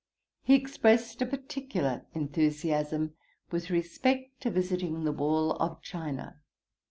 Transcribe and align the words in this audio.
He 0.41 0.55
expressed 0.55 1.21
a 1.21 1.27
particular 1.27 2.07
enthusiasm 2.15 3.13
with 3.51 3.69
respect 3.69 4.41
to 4.41 4.49
visiting 4.49 5.03
the 5.03 5.11
wall 5.11 5.51
of 5.57 5.79
China. 5.83 6.37